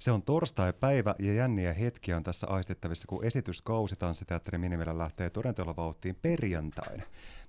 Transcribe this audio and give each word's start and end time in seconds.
Se 0.00 0.12
on 0.12 0.22
torstai-päivä 0.22 1.14
ja 1.18 1.32
jänniä 1.32 1.72
hetkiä 1.72 2.16
on 2.16 2.22
tässä 2.22 2.46
aistettavissa, 2.46 3.06
kun 3.08 3.24
esityskausi 3.24 3.96
Tanssiteatterin 3.96 4.60
minimillä 4.60 4.98
lähtee 4.98 5.30
todenteolla 5.30 5.76
vauhtiin 5.76 6.16
perjantaina. 6.22 7.02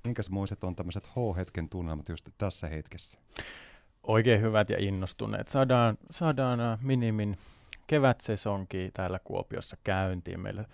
Minkäsmoiset 0.03 0.63
on 0.63 0.75
tämmöiset 0.75 1.07
H-hetken 1.07 1.69
tunnelmat 1.69 2.09
just 2.09 2.29
tässä 2.37 2.67
hetkessä? 2.67 3.19
Oikein 4.03 4.41
hyvät 4.41 4.69
ja 4.69 4.77
innostuneet. 4.79 5.47
Saadaan, 5.47 5.97
saadaan 6.11 6.59
äh, 6.59 6.79
minimin 6.81 7.35
kevätsesonki 7.87 8.91
täällä 8.93 9.19
Kuopiossa 9.23 9.77
käyntiin. 9.83 10.39
Meillä 10.39 10.65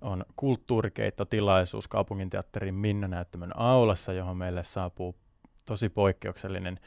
on 0.00 0.24
kulttuurikeittotilaisuus 0.36 1.88
kaupunginteatterin 1.88 2.74
Minna-näyttämön 2.74 3.56
aulassa, 3.56 4.12
johon 4.12 4.36
meille 4.36 4.62
saapuu 4.62 5.14
tosi 5.66 5.88
poikkeuksellinen 5.88 6.80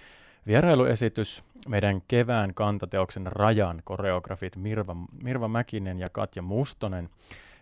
Vierailuesitys 0.48 1.44
meidän 1.68 2.02
kevään 2.08 2.54
kantateoksen 2.54 3.28
Rajan 3.28 3.82
koreografit 3.84 4.55
Mirva, 4.55 4.96
Mirva 5.23 5.48
Mäkinen 5.48 6.00
ja 6.00 6.08
Katja 6.12 6.41
Mustonen 6.41 7.09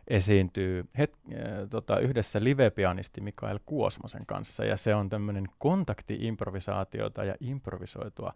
esiintyy 0.08 0.86
het, 0.98 1.14
äh, 1.34 1.40
tota, 1.70 2.00
yhdessä 2.00 2.44
livepianisti 2.44 3.22
Mikael 3.22 3.60
Kuosmasen 3.66 4.26
kanssa, 4.26 4.66
ja 4.66 4.78
se 4.78 4.96
on 4.96 5.10
tämmöinen 5.10 5.48
kontakti-improvisaatiota 5.58 7.24
ja 7.24 7.36
improvisoitua 7.40 8.34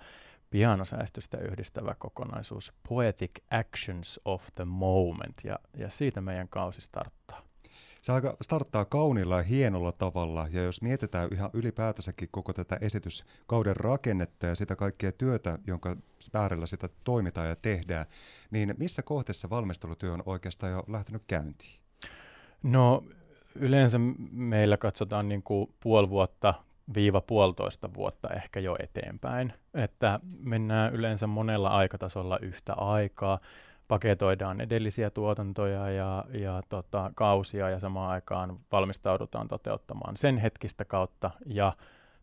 pianosäästystä 0.49 1.37
yhdistävä 1.37 1.95
kokonaisuus 1.99 2.73
Poetic 2.89 3.31
Actions 3.51 4.19
of 4.25 4.47
the 4.55 4.65
Moment, 4.65 5.35
ja, 5.43 5.59
ja 5.77 5.89
siitä 5.89 6.21
meidän 6.21 6.49
kausi 6.49 6.81
starttaa. 6.81 7.52
Se 8.03 8.11
aika 8.11 8.37
starttaa 8.41 8.85
kaunilla 8.85 9.37
ja 9.37 9.43
hienolla 9.43 9.91
tavalla, 9.91 10.47
ja 10.51 10.63
jos 10.63 10.81
mietitään 10.81 11.29
ihan 11.33 11.49
ylipäätänsäkin 11.53 12.29
koko 12.31 12.53
tätä 12.53 12.77
esityskauden 12.81 13.75
rakennetta 13.75 14.47
ja 14.47 14.55
sitä 14.55 14.75
kaikkea 14.75 15.11
työtä, 15.11 15.59
jonka 15.67 15.95
äärellä 16.33 16.65
sitä 16.65 16.89
toimitaan 17.03 17.47
ja 17.47 17.55
tehdään, 17.55 18.05
niin 18.51 18.73
missä 18.77 19.01
kohteessa 19.01 19.49
valmistelutyö 19.49 20.13
on 20.13 20.23
oikeastaan 20.25 20.71
jo 20.71 20.83
lähtenyt 20.87 21.23
käyntiin? 21.27 21.79
No 22.63 23.03
yleensä 23.55 23.99
meillä 24.31 24.77
katsotaan 24.77 25.29
niin 25.29 25.43
kuin 25.43 25.73
puoli 25.79 26.09
vuotta 26.09 26.53
viiva 26.95 27.21
puolitoista 27.21 27.93
vuotta 27.93 28.29
ehkä 28.29 28.59
jo 28.59 28.75
eteenpäin, 28.79 29.53
että 29.73 30.19
mennään 30.39 30.93
yleensä 30.93 31.27
monella 31.27 31.69
aikatasolla 31.69 32.39
yhtä 32.41 32.73
aikaa 32.73 33.39
paketoidaan 33.93 34.61
edellisiä 34.61 35.09
tuotantoja 35.09 35.89
ja, 35.89 36.25
ja 36.33 36.61
tota, 36.69 37.11
kausia 37.15 37.69
ja 37.69 37.79
samaan 37.79 38.11
aikaan 38.11 38.59
valmistaudutaan 38.71 39.47
toteuttamaan 39.47 40.17
sen 40.17 40.37
hetkistä 40.37 40.85
kautta 40.85 41.31
ja 41.45 41.73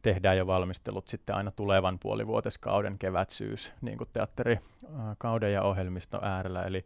tehdään 0.03 0.37
jo 0.37 0.47
valmistelut 0.47 1.09
sitten 1.09 1.37
aina 1.37 1.51
tulevan 1.51 1.99
puolivuoteskauden 1.99 2.99
kevät-syys 2.99 3.73
niin 3.81 3.99
kuin 3.99 4.11
teatterikauden 4.13 5.53
ja 5.53 5.63
ohjelmisto 5.63 6.19
äärellä. 6.23 6.63
Eli, 6.63 6.85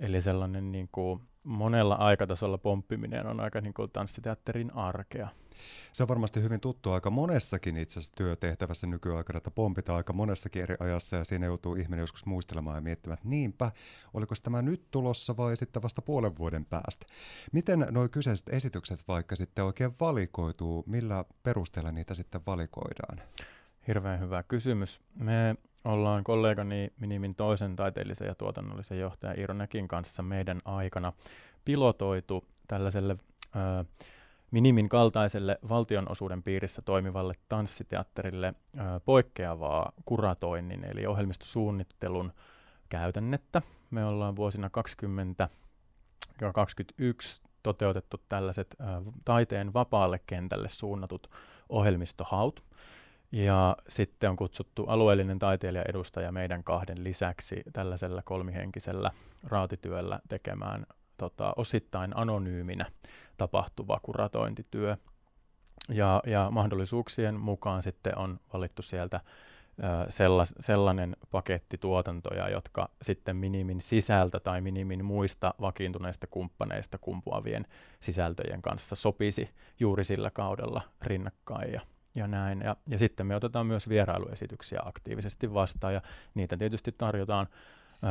eli 0.00 0.20
sellainen 0.20 0.72
niin 0.72 0.88
kuin 0.92 1.20
monella 1.44 1.94
aikatasolla 1.94 2.58
pomppiminen 2.58 3.26
on 3.26 3.40
aika 3.40 3.60
niin 3.60 3.74
kuin 3.74 3.90
tanssiteatterin 3.90 4.74
arkea. 4.74 5.28
Se 5.92 6.02
on 6.02 6.08
varmasti 6.08 6.42
hyvin 6.42 6.60
tuttu 6.60 6.92
aika 6.92 7.10
monessakin 7.10 7.76
itse 7.76 7.98
asiassa 7.98 8.14
työtehtävässä 8.16 8.86
nykyaikana, 8.86 9.36
että 9.36 9.50
pompitaan 9.50 9.96
aika 9.96 10.12
monessakin 10.12 10.62
eri 10.62 10.76
ajassa 10.80 11.16
ja 11.16 11.24
siinä 11.24 11.46
joutuu 11.46 11.74
ihminen 11.74 12.02
joskus 12.02 12.26
muistelemaan 12.26 12.76
ja 12.76 12.80
miettimään, 12.80 13.14
että 13.14 13.28
niinpä, 13.28 13.72
oliko 14.14 14.34
tämä 14.42 14.62
nyt 14.62 14.90
tulossa 14.90 15.36
vai 15.36 15.56
sitten 15.56 15.82
vasta 15.82 16.02
puolen 16.02 16.38
vuoden 16.38 16.64
päästä. 16.64 17.06
Miten 17.52 17.86
nuo 17.90 18.08
kyseiset 18.08 18.48
esitykset 18.48 19.08
vaikka 19.08 19.36
sitten 19.36 19.64
oikein 19.64 19.94
valikoituu, 20.00 20.84
millä 20.86 21.24
perusteella 21.42 21.92
niitä 21.92 22.14
sitten 22.14 22.40
valikoidaan? 22.46 23.20
Hirveän 23.88 24.20
hyvä 24.20 24.42
kysymys. 24.42 25.00
Me 25.14 25.56
ollaan 25.84 26.24
kollegani 26.24 26.92
Minimin 26.96 27.34
toisen 27.34 27.76
taiteellisen 27.76 28.28
ja 28.28 28.34
tuotannollisen 28.34 28.98
johtajan 28.98 29.38
Iiro 29.38 29.54
Näkin 29.54 29.88
kanssa 29.88 30.22
meidän 30.22 30.58
aikana 30.64 31.12
pilotoitu 31.64 32.44
tällaiselle 32.68 33.16
äh, 33.56 33.86
Minimin 34.54 34.88
kaltaiselle 34.88 35.58
valtionosuuden 35.68 36.42
piirissä 36.42 36.82
toimivalle 36.82 37.32
tanssiteatterille 37.48 38.46
ö, 38.46 38.80
poikkeavaa 39.04 39.92
kuratoinnin 40.04 40.84
eli 40.84 41.06
ohjelmistosuunnittelun 41.06 42.32
käytännettä. 42.88 43.62
Me 43.90 44.04
ollaan 44.04 44.36
vuosina 44.36 44.70
20 44.70 45.48
ja 46.40 46.52
2021 46.52 47.42
toteutettu 47.62 48.16
tällaiset 48.28 48.76
ö, 48.80 48.84
taiteen 49.24 49.72
vapaalle 49.72 50.20
kentälle 50.26 50.68
suunnatut 50.68 51.30
ohjelmistohaut. 51.68 52.64
Ja 53.32 53.76
sitten 53.88 54.30
on 54.30 54.36
kutsuttu 54.36 54.84
alueellinen 54.86 55.38
taiteilija 55.38 55.84
edustaja 55.88 56.32
meidän 56.32 56.64
kahden 56.64 57.04
lisäksi 57.04 57.62
tällaisella 57.72 58.22
kolmihenkisellä 58.22 59.10
raatityöllä 59.44 60.20
tekemään 60.28 60.86
tota, 61.16 61.52
osittain 61.56 62.16
anonyyminä 62.16 62.86
tapahtuva 63.36 64.00
kuratointityö. 64.02 64.96
Ja, 65.88 66.22
ja 66.26 66.48
mahdollisuuksien 66.50 67.40
mukaan 67.40 67.82
sitten 67.82 68.18
on 68.18 68.40
valittu 68.52 68.82
sieltä 68.82 69.20
sellas, 70.08 70.54
sellainen 70.60 71.16
paketti 71.30 71.78
tuotantoja, 71.78 72.48
jotka 72.48 72.88
sitten 73.02 73.36
minimin 73.36 73.80
sisältä 73.80 74.40
tai 74.40 74.60
minimin 74.60 75.04
muista 75.04 75.54
vakiintuneista 75.60 76.26
kumppaneista 76.26 76.98
kumpuavien 76.98 77.66
sisältöjen 78.00 78.62
kanssa 78.62 78.94
sopisi 78.96 79.50
juuri 79.80 80.04
sillä 80.04 80.30
kaudella 80.30 80.82
rinnakkain 81.02 81.72
ja, 81.72 81.80
ja 82.14 82.26
näin. 82.26 82.60
Ja, 82.60 82.76
ja 82.88 82.98
sitten 82.98 83.26
me 83.26 83.36
otetaan 83.36 83.66
myös 83.66 83.88
vierailuesityksiä 83.88 84.80
aktiivisesti 84.84 85.54
vastaan 85.54 85.94
ja 85.94 86.02
niitä 86.34 86.56
tietysti 86.56 86.92
tarjotaan 86.92 87.46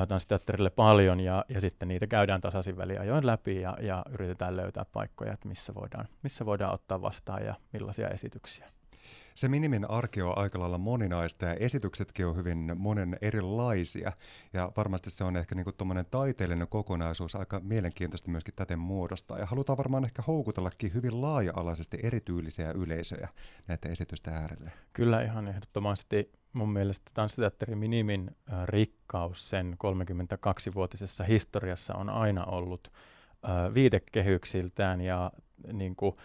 tanssiteatterille 0.08 0.70
paljon 0.70 1.20
ja, 1.20 1.46
ja 1.50 1.62
sitten 1.62 1.88
niitä 1.88 2.08
käydään 2.08 2.42
tasaisin 2.42 2.78
väliajoin 2.78 3.26
läpi 3.26 3.62
ja, 3.62 3.78
ja 3.82 4.06
yritetään 4.10 4.58
löytää 4.58 4.86
paikkoja, 4.86 5.34
että 5.34 5.48
missä 5.48 5.76
voidaan, 5.76 6.08
missä 6.24 6.46
voidaan 6.46 6.74
ottaa 6.74 7.02
vastaan 7.02 7.46
ja 7.46 7.56
millaisia 7.74 8.10
esityksiä. 8.10 8.68
Se 9.34 9.50
minimin 9.50 9.90
arki 9.90 10.22
on 10.22 10.38
aika 10.38 10.60
lailla 10.60 10.78
moninaista 10.78 11.46
ja 11.46 11.54
esityksetkin 11.54 12.28
on 12.28 12.36
hyvin 12.36 12.72
monen 12.76 13.18
erilaisia. 13.22 14.12
Ja 14.54 14.72
varmasti 14.78 15.10
se 15.10 15.24
on 15.24 15.38
ehkä 15.38 15.56
niinku 15.56 15.72
taiteellinen 16.12 16.68
kokonaisuus 16.68 17.36
aika 17.36 17.60
mielenkiintoista 17.60 18.32
myöskin 18.32 18.54
täten 18.56 18.80
muodostaa. 18.80 19.40
Ja 19.40 19.46
halutaan 19.46 19.78
varmaan 19.78 20.06
ehkä 20.06 20.22
houkutellakin 20.28 20.94
hyvin 20.94 21.22
laaja-alaisesti 21.22 22.00
erityylisiä 22.04 22.72
yleisöjä 22.72 23.30
näiden 23.68 23.92
esitysten 23.92 24.34
äärelle. 24.34 24.72
Kyllä 24.94 25.22
ihan 25.22 25.48
ehdottomasti 25.48 26.32
mun 26.54 26.74
mielestä 26.74 27.12
tanssiteatterin 27.14 27.78
minimin 27.78 28.36
rikkaus 28.66 29.50
sen 29.50 29.78
32-vuotisessa 29.84 31.24
historiassa 31.24 31.96
on 31.96 32.10
aina 32.10 32.46
ollut 32.46 32.92
viitekehyksiltään 33.74 35.02
ja 35.02 35.32
niin 35.74 35.96
kuin, 35.96 36.16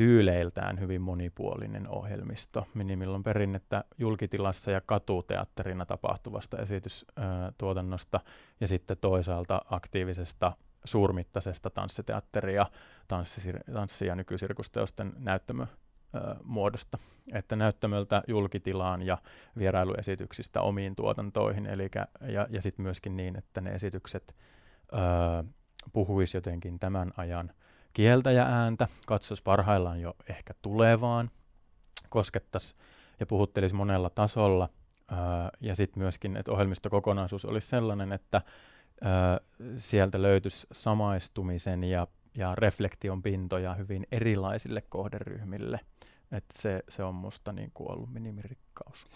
tyyleiltään 0.00 0.80
hyvin 0.80 1.00
monipuolinen 1.00 1.88
ohjelmisto. 1.88 2.66
Minimillä 2.74 3.14
on 3.14 3.22
perinnettä 3.22 3.84
julkitilassa 3.98 4.70
ja 4.70 4.80
katuteatterina 4.80 5.86
tapahtuvasta 5.86 6.58
esitystuotannosta 6.58 8.20
ja 8.60 8.68
sitten 8.68 8.96
toisaalta 9.00 9.62
aktiivisesta 9.70 10.52
suurmittaisesta 10.84 11.70
tanssiteatteria, 11.70 12.66
tanssi, 13.08 13.52
tanssi- 13.72 14.06
ja 14.06 14.14
nykysirkusteosten 14.14 15.12
näyttämö 15.18 15.66
muodosta, 16.44 16.98
että 17.32 17.56
näyttämöltä 17.56 18.22
julkitilaan 18.28 19.02
ja 19.02 19.18
vierailuesityksistä 19.58 20.60
omiin 20.60 20.96
tuotantoihin, 20.96 21.66
eli, 21.66 21.90
ja, 22.20 22.46
ja 22.50 22.62
sitten 22.62 22.82
myöskin 22.82 23.16
niin, 23.16 23.36
että 23.36 23.60
ne 23.60 23.70
esitykset 23.70 24.36
puhuisi 25.92 26.36
jotenkin 26.36 26.78
tämän 26.78 27.12
ajan 27.16 27.52
kieltä 27.92 28.30
ja 28.30 28.46
ääntä, 28.46 28.88
katsoisi 29.06 29.42
parhaillaan 29.42 30.00
jo 30.00 30.14
ehkä 30.28 30.54
tulevaan, 30.62 31.30
koskettaisi 32.08 32.74
ja 33.20 33.26
puhuttelisi 33.26 33.74
monella 33.74 34.10
tasolla, 34.10 34.68
ja 35.60 35.74
sitten 35.74 36.02
myöskin, 36.02 36.36
että 36.36 36.52
ohjelmistokokonaisuus 36.52 37.44
olisi 37.44 37.68
sellainen, 37.68 38.12
että 38.12 38.42
sieltä 39.76 40.22
löytyisi 40.22 40.66
samaistumisen 40.72 41.84
ja, 41.84 42.06
ja 42.34 42.54
reflektion 42.54 43.22
pintoja 43.22 43.74
hyvin 43.74 44.06
erilaisille 44.12 44.80
kohderyhmille. 44.80 45.80
Että 46.32 46.58
se, 46.58 46.82
se 46.88 47.02
on 47.02 47.14
musta 47.14 47.52
niin 47.52 47.70
kuin 47.74 47.92
ollut 47.92 48.12
minimirikkaus. 48.12 49.06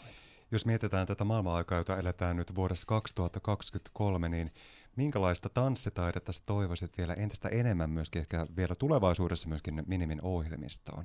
Jos 0.51 0.67
mietitään 0.67 1.07
tätä 1.07 1.25
maailman-aikaa, 1.25 1.79
jota 1.79 1.99
eletään 1.99 2.37
nyt 2.37 2.55
vuodessa 2.55 2.87
2023, 2.87 4.29
niin 4.29 4.51
minkälaista 4.97 5.49
tanssitaidetta 5.49 6.33
sä 6.33 6.43
toivoisit 6.47 6.99
vielä 6.99 7.15
entistä 7.15 7.49
enemmän 7.49 7.91
myöskin 7.91 8.21
ehkä 8.21 8.47
vielä 8.57 8.75
tulevaisuudessa 8.75 9.49
myöskin 9.49 9.83
Minimin 9.87 10.21
ohjelmistoon? 10.23 11.05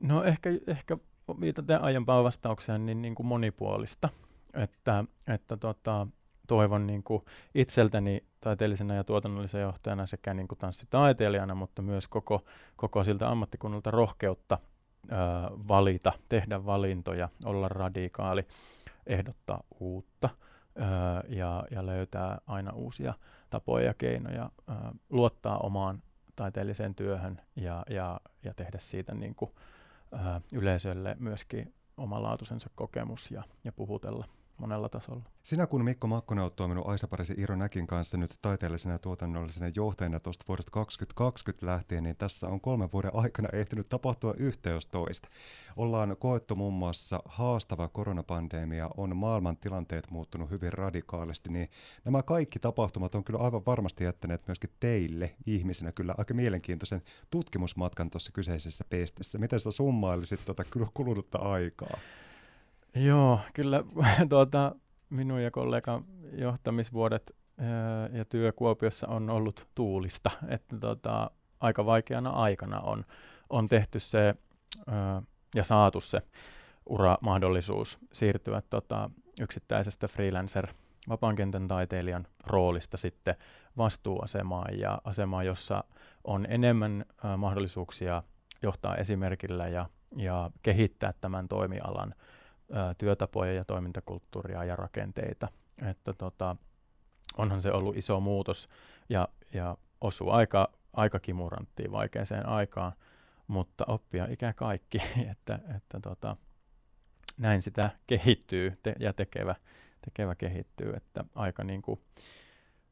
No 0.00 0.24
ehkä, 0.24 0.50
ehkä 0.66 0.96
viitaten 1.40 1.82
aiempaan 1.82 2.24
vastaukseen 2.24 2.86
niin, 2.86 3.02
niin 3.02 3.14
kuin 3.14 3.26
monipuolista, 3.26 4.08
että, 4.54 5.04
että 5.26 5.56
tota, 5.56 6.06
toivon 6.48 6.86
niin 6.86 7.02
kuin 7.02 7.22
itseltäni 7.54 8.24
taiteellisena 8.40 8.94
ja 8.94 9.04
tuotannollisena 9.04 9.62
johtajana 9.62 10.06
sekä 10.06 10.34
niin 10.34 10.48
kuin 10.48 10.58
tanssitaiteilijana, 10.58 11.54
mutta 11.54 11.82
myös 11.82 12.08
koko, 12.08 12.44
koko 12.76 13.04
siltä 13.04 13.28
ammattikunnalta 13.28 13.90
rohkeutta 13.90 14.58
ää, 15.10 15.50
valita, 15.68 16.12
tehdä 16.28 16.66
valintoja, 16.66 17.28
olla 17.44 17.68
radikaali, 17.68 18.46
ehdottaa 19.06 19.62
uutta– 19.80 20.28
ja, 21.28 21.64
ja 21.70 21.86
löytää 21.86 22.38
aina 22.46 22.72
uusia 22.72 23.14
tapoja 23.50 23.84
ja 23.84 23.94
keinoja 23.94 24.50
ö, 24.68 24.72
luottaa 25.10 25.58
omaan 25.58 26.02
taiteelliseen 26.36 26.94
työhön 26.94 27.40
ja, 27.56 27.84
ja, 27.90 28.20
ja 28.44 28.54
tehdä 28.54 28.78
siitä 28.78 29.14
niin 29.14 29.34
kuin, 29.34 29.50
ö, 30.12 30.16
yleisölle 30.52 31.16
myöskin 31.18 31.74
omalaatuisensa 31.96 32.70
kokemus 32.74 33.30
ja, 33.30 33.42
ja 33.64 33.72
puhutella 33.72 34.26
monella 34.62 34.88
tasolla. 34.88 35.22
Sinä 35.42 35.66
kun 35.66 35.84
Mikko 35.84 36.06
Makkonen 36.06 36.44
olet 36.44 36.56
toiminut 36.56 36.88
Aisa 36.88 37.08
Parisi 37.08 37.34
Iro 37.36 37.56
Näkin 37.56 37.86
kanssa 37.86 38.16
nyt 38.16 38.38
taiteellisena 38.42 38.94
ja 38.94 38.98
tuotannollisena 38.98 39.70
johtajana 39.76 40.20
tuosta 40.20 40.44
vuodesta 40.48 40.70
2020 40.70 41.66
lähtien, 41.66 42.02
niin 42.02 42.16
tässä 42.16 42.46
on 42.46 42.60
kolmen 42.60 42.92
vuoden 42.92 43.14
aikana 43.14 43.48
ehtinyt 43.52 43.88
tapahtua 43.88 44.34
yhteys 44.36 44.86
toista. 44.86 45.28
Ollaan 45.76 46.16
koettu 46.18 46.56
muun 46.56 46.74
muassa 46.74 47.22
haastava 47.24 47.88
koronapandemia, 47.88 48.90
on 48.96 49.16
maailman 49.16 49.56
tilanteet 49.56 50.10
muuttunut 50.10 50.50
hyvin 50.50 50.72
radikaalisti, 50.72 51.52
niin 51.52 51.68
nämä 52.04 52.22
kaikki 52.22 52.58
tapahtumat 52.58 53.14
on 53.14 53.24
kyllä 53.24 53.40
aivan 53.40 53.66
varmasti 53.66 54.04
jättäneet 54.04 54.46
myöskin 54.46 54.70
teille 54.80 55.34
ihmisenä 55.46 55.92
kyllä 55.92 56.14
aika 56.18 56.34
mielenkiintoisen 56.34 57.02
tutkimusmatkan 57.30 58.10
tuossa 58.10 58.32
kyseisessä 58.32 58.84
pestessä. 58.90 59.38
Miten 59.38 59.60
sä 59.60 59.72
summailisit 59.72 60.40
tuota 60.44 60.64
kulunutta 60.94 61.38
aikaa? 61.38 61.98
Joo, 62.94 63.40
kyllä 63.54 63.84
tuota, 64.28 64.74
minun 65.10 65.42
ja 65.42 65.50
kollegan 65.50 66.04
johtamisvuodet 66.32 67.36
ja 68.12 68.24
työ 68.24 68.52
Kuopiossa 68.52 69.08
on 69.08 69.30
ollut 69.30 69.68
tuulista, 69.74 70.30
että 70.48 70.78
tuota, 70.80 71.30
aika 71.60 71.86
vaikeana 71.86 72.30
aikana 72.30 72.80
on, 72.80 73.04
on 73.50 73.68
tehty 73.68 74.00
se 74.00 74.34
ja 75.54 75.64
saatu 75.64 76.00
se 76.00 76.20
uramahdollisuus 76.86 77.98
siirtyä 78.12 78.62
tota, 78.70 79.10
yksittäisestä 79.40 80.08
freelancer 80.08 80.66
vapaan 81.08 81.36
kentän 81.36 81.68
taiteilijan 81.68 82.26
roolista 82.46 82.96
sitten 82.96 83.36
vastuuasemaan 83.76 84.78
ja 84.78 84.98
asemaan, 85.04 85.46
jossa 85.46 85.84
on 86.24 86.46
enemmän 86.48 87.04
mahdollisuuksia 87.36 88.22
johtaa 88.62 88.96
esimerkillä 88.96 89.68
ja, 89.68 89.86
ja 90.16 90.50
kehittää 90.62 91.14
tämän 91.20 91.48
toimialan 91.48 92.14
ää, 92.72 92.94
työtapoja 92.94 93.52
ja 93.52 93.64
toimintakulttuuria 93.64 94.64
ja 94.64 94.76
rakenteita. 94.76 95.48
Että 95.86 96.12
tota, 96.12 96.56
onhan 97.38 97.62
se 97.62 97.72
ollut 97.72 97.96
iso 97.96 98.20
muutos 98.20 98.68
ja, 99.08 99.28
ja 99.54 99.76
osuu 100.00 100.30
aika, 100.30 100.72
aika 100.92 101.20
kimuranttiin 101.20 101.92
vaikeaseen 101.92 102.46
aikaan, 102.46 102.92
mutta 103.46 103.84
oppia 103.88 104.26
ikä 104.30 104.52
kaikki, 104.52 104.98
että, 105.32 105.58
että 105.76 106.00
tota, 106.02 106.36
näin 107.38 107.62
sitä 107.62 107.90
kehittyy 108.06 108.78
te- 108.82 108.94
ja 109.00 109.12
tekevä, 109.12 109.54
tekevä 110.04 110.34
kehittyy, 110.34 110.92
että 110.96 111.24
aika 111.34 111.64
niin 111.64 111.82
kuin, 111.82 112.00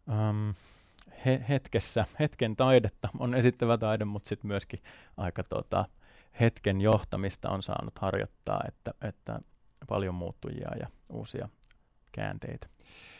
um, 0.08 0.52
he, 1.26 1.44
hetkessä, 1.48 2.04
hetken 2.20 2.56
taidetta 2.56 3.08
on 3.18 3.34
esittävä 3.34 3.78
taide, 3.78 4.04
mutta 4.04 4.28
sitten 4.28 4.48
myöskin 4.48 4.82
aika 5.16 5.42
tota, 5.42 5.84
hetken 6.40 6.80
johtamista 6.80 7.50
on 7.50 7.62
saanut 7.62 7.98
harjoittaa, 7.98 8.60
että, 8.68 8.94
että 9.02 9.40
paljon 9.88 10.14
muuttujia 10.14 10.70
ja 10.80 10.86
uusia 11.08 11.48
käänteitä. 12.12 12.66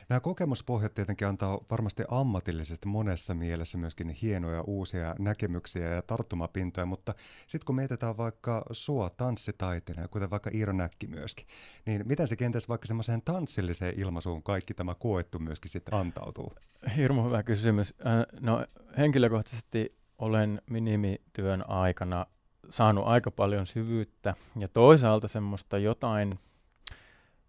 Nämä 0.09 0.21
kokemuspohjat 0.21 0.95
tietenkin 0.95 1.29
antaa 1.29 1.59
varmasti 1.71 2.03
ammatillisesti 2.09 2.89
monessa 2.89 3.35
mielessä 3.35 3.79
myöskin 3.79 4.09
hienoja 4.09 4.63
uusia 4.63 5.15
näkemyksiä 5.19 5.89
ja 5.89 6.03
tarttumapintoja, 6.03 6.87
mutta 6.87 7.15
sitten 7.47 7.67
kun 7.67 7.75
mietitään 7.75 8.17
vaikka 8.17 8.65
sua 8.71 9.11
tanssitaiteena, 9.11 10.09
kuten 10.09 10.31
vaikka 10.31 10.51
Iiro 10.55 10.73
Näkki 10.73 11.07
myöskin, 11.07 11.47
niin 11.87 12.03
miten 12.07 12.27
se 12.27 12.37
kenties 12.37 12.69
vaikka 12.69 12.87
semmoiseen 12.87 13.23
tanssilliseen 13.23 14.01
ilmaisuun 14.01 14.43
kaikki 14.43 14.75
tämä 14.75 14.95
koettu 14.95 15.39
myöskin 15.39 15.71
sitten 15.71 15.95
antautuu? 15.95 16.55
Hirmu 16.97 17.25
hyvä 17.25 17.43
kysymys. 17.43 17.95
No 18.41 18.67
henkilökohtaisesti 18.99 19.97
olen 20.19 20.63
minimityön 20.71 21.71
aikana 21.71 22.27
saanut 22.71 23.07
aika 23.07 23.31
paljon 23.31 23.67
syvyyttä 23.67 24.35
ja 24.59 24.69
toisaalta 24.69 25.29
semmoista 25.29 25.79
jotain 25.79 26.33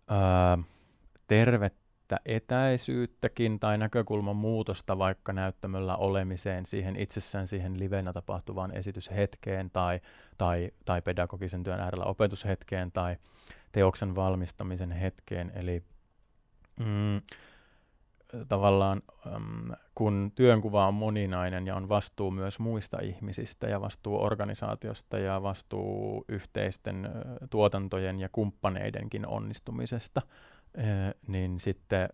ää, 0.08 0.58
tervettä 1.28 2.20
etäisyyttäkin 2.26 3.60
tai 3.60 3.78
näkökulman 3.78 4.36
muutosta 4.36 4.98
vaikka 4.98 5.34
näyttämöllä 5.34 5.96
olemiseen 5.96 6.66
siihen 6.66 6.96
itsessään 6.96 7.48
siihen 7.48 7.80
livenä 7.80 8.14
tapahtuvaan 8.14 8.76
esityshetkeen 8.78 9.72
tai, 9.72 10.00
tai, 10.38 10.72
tai 10.86 11.02
pedagogisen 11.02 11.64
työn 11.64 11.80
äärellä 11.80 12.06
opetushetkeen 12.06 12.92
tai 12.92 13.18
teoksen 13.72 14.16
valmistamisen 14.16 14.92
hetkeen. 14.92 15.52
Eli 15.56 15.84
mm, 16.80 17.22
tavallaan 18.48 19.02
kun 19.96 20.32
työnkuva 20.36 20.88
on 20.88 20.94
moninainen 20.94 21.68
ja 21.68 21.76
on 21.76 21.90
vastuu 21.90 22.32
myös 22.32 22.60
muista 22.60 23.00
ihmisistä 23.02 23.68
ja 23.68 23.82
vastuu 23.82 24.24
organisaatiosta 24.24 25.18
ja 25.18 25.44
vastuu 25.44 26.26
yhteisten 26.30 27.10
tuotantojen 27.50 28.20
ja 28.20 28.30
kumppaneidenkin 28.32 29.28
onnistumisesta, 29.28 30.22
niin 31.28 31.60
sitten 31.60 32.10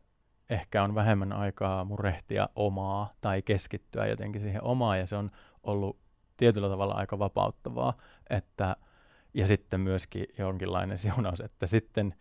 ehkä 0.49 0.83
on 0.83 0.95
vähemmän 0.95 1.33
aikaa 1.33 1.85
murehtia 1.85 2.49
omaa 2.55 3.13
tai 3.21 3.41
keskittyä 3.41 4.05
jotenkin 4.05 4.41
siihen 4.41 4.63
omaan. 4.63 4.99
Ja 4.99 5.07
se 5.07 5.15
on 5.15 5.31
ollut 5.63 5.99
tietyllä 6.37 6.69
tavalla 6.69 6.93
aika 6.93 7.19
vapauttavaa, 7.19 7.93
että 8.29 8.75
ja 9.33 9.47
sitten 9.47 9.79
myöskin 9.79 10.25
jonkinlainen 10.37 10.97
siunaus, 10.97 11.41
että 11.41 11.67
sitten 11.67 12.15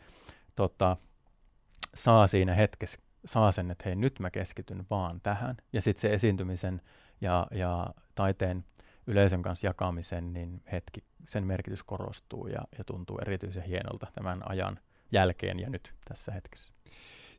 tota, 0.56 0.96
saa 1.94 2.26
siinä 2.26 2.54
hetkessä 2.54 3.05
saa 3.26 3.52
sen, 3.52 3.70
että 3.70 3.82
hei 3.86 3.96
nyt 3.96 4.20
mä 4.20 4.30
keskityn 4.30 4.86
vaan 4.90 5.20
tähän. 5.20 5.56
Ja 5.72 5.82
sitten 5.82 6.00
se 6.00 6.14
esiintymisen 6.14 6.82
ja, 7.20 7.46
ja 7.50 7.86
taiteen 8.14 8.64
yleisön 9.06 9.42
kanssa 9.42 9.66
jakamisen, 9.66 10.32
niin 10.32 10.62
hetki, 10.72 11.04
sen 11.24 11.46
merkitys 11.46 11.82
korostuu 11.82 12.46
ja, 12.46 12.60
ja 12.78 12.84
tuntuu 12.84 13.18
erityisen 13.18 13.62
hienolta 13.62 14.06
tämän 14.12 14.50
ajan 14.50 14.78
jälkeen 15.12 15.58
ja 15.58 15.70
nyt 15.70 15.94
tässä 16.08 16.32
hetkessä. 16.32 16.72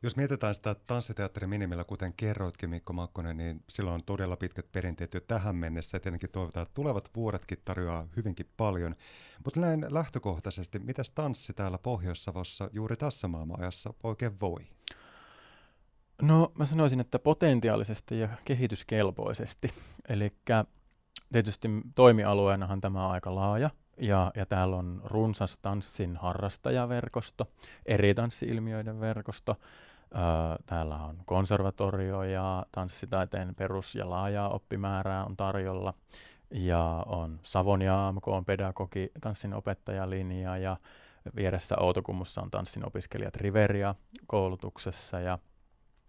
Jos 0.02 0.16
mietitään 0.16 0.54
sitä 0.54 0.74
tanssiteatterin 0.74 1.50
minimillä, 1.50 1.84
kuten 1.84 2.12
kerroitkin 2.12 2.70
Mikko 2.70 2.92
Makkonen, 2.92 3.36
niin 3.36 3.64
sillä 3.68 3.92
on 3.92 4.04
todella 4.04 4.36
pitkät 4.36 4.72
perinteet 4.72 5.14
jo 5.14 5.20
tähän 5.20 5.56
mennessä 5.56 5.96
ja 5.96 6.00
tietenkin 6.00 6.30
toivotaan, 6.30 6.62
että 6.62 6.74
tulevat 6.74 7.10
vuodetkin 7.16 7.58
tarjoaa 7.64 8.08
hyvinkin 8.16 8.50
paljon. 8.56 8.94
Mutta 9.44 9.60
näin 9.60 9.86
lähtökohtaisesti, 9.88 10.78
mitäs 10.78 11.12
tanssi 11.12 11.52
täällä 11.52 11.78
Pohjois-Savossa 11.78 12.70
juuri 12.72 12.96
tässä 12.96 13.28
maailmanajassa 13.28 13.94
oikein 14.02 14.40
voi? 14.40 14.66
No 16.28 16.52
mä 16.58 16.64
sanoisin, 16.64 17.00
että 17.00 17.18
potentiaalisesti 17.18 18.20
ja 18.20 18.28
kehityskelpoisesti. 18.44 19.68
Eli 20.08 20.32
tietysti 21.32 21.68
toimialueenahan 21.94 22.80
tämä 22.80 23.06
on 23.06 23.12
aika 23.12 23.34
laaja 23.34 23.70
ja, 24.00 24.32
ja 24.34 24.46
täällä 24.46 24.76
on 24.76 25.00
runsas 25.04 25.58
tanssin 25.58 26.16
harrastajaverkosto, 26.16 27.46
eri 27.86 28.14
tanssiilmiöiden 28.14 29.00
verkosto. 29.00 29.56
Öö, 30.14 30.20
täällä 30.66 30.96
on 30.96 31.18
konservatorio 31.26 32.22
ja 32.22 32.66
tanssitaiteen 32.72 33.54
perus- 33.54 33.94
ja 33.94 34.10
laajaa 34.10 34.48
oppimäärää 34.48 35.24
on 35.24 35.36
tarjolla. 35.36 35.94
Ja 36.50 37.04
on 37.06 37.40
Savonia 37.42 38.08
AMK 38.08 38.28
on 38.28 38.44
pedagogi, 38.44 39.10
tanssin 39.20 39.54
opettajalinja 39.54 40.56
ja 40.56 40.76
vieressä 41.36 41.76
Outokummussa 41.80 42.42
on 42.42 42.50
tanssin 42.50 42.86
opiskelijat 42.86 43.36
Riveria 43.36 43.94
koulutuksessa 44.26 45.20
ja 45.20 45.38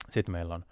sitten 0.10 0.32
meillä 0.32 0.56
on 0.56 0.65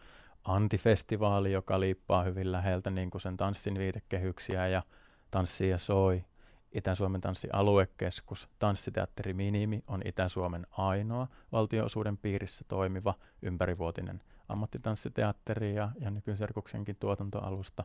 Antifestivaali, 0.48 1.52
joka 1.52 1.80
liippaa 1.80 2.24
hyvin 2.24 2.52
läheltä 2.52 2.90
niin 2.90 3.10
kuin 3.10 3.22
sen 3.22 3.38
tanssin 3.38 3.78
viitekehyksiä 3.78 4.68
ja 4.68 4.84
Tanssi 5.32 5.70
ja 5.70 5.78
soi. 5.78 6.26
Itä-Suomen 6.72 7.22
tanssialuekeskus, 7.22 8.50
Tanssiteatteri 8.60 9.34
Minimi 9.34 9.84
on 9.88 10.02
Itä-Suomen 10.06 10.68
ainoa 10.72 11.28
valtioosuuden 11.52 12.18
piirissä 12.18 12.66
toimiva 12.68 13.14
ympärivuotinen 13.42 14.22
ammattitanssiteatteri 14.50 15.76
ja, 15.76 15.92
ja 16.00 16.12
nykyserkuksenkin 16.12 16.96
tuotantoalusta. 17.00 17.84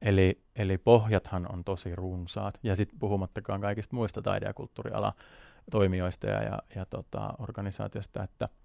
Eli, 0.00 0.42
eli 0.56 0.78
pohjathan 0.78 1.52
on 1.52 1.64
tosi 1.64 1.96
runsaat. 1.96 2.58
Ja 2.62 2.76
sitten 2.76 2.98
puhumattakaan 2.98 3.60
kaikista 3.60 3.96
muista 3.96 4.22
taide- 4.22 4.46
ja 4.46 4.54
kulttuuriala 4.54 5.12
toimijoista 5.70 6.26
ja, 6.26 6.42
ja, 6.42 6.58
ja 6.74 6.86
tota, 6.86 7.34
organisaatiosta, 7.38 8.22
että– 8.22 8.48